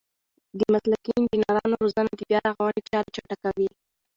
[0.57, 3.69] د مسلکي انجنیرانو روزنه د بیارغونې چارې چټکوي.